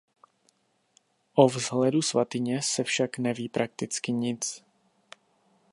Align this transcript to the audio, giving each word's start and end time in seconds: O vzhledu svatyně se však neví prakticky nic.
O 1.35 1.47
vzhledu 1.47 2.01
svatyně 2.01 2.61
se 2.61 2.83
však 2.83 3.17
neví 3.17 3.49
prakticky 3.49 4.11
nic. 4.11 4.63